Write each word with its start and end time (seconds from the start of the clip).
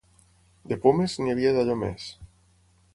De 0.71 0.77
pomes, 0.87 1.19
n'hi 1.21 1.35
havia 1.35 1.55
d'allò 1.59 1.77
més. 1.85 2.11